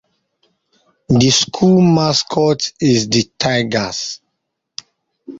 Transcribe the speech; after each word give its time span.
The 1.09 1.29
school 1.29 1.79
mascot 1.79 2.71
is 2.79 3.07
The 3.07 3.29
Tigers. 3.37 4.19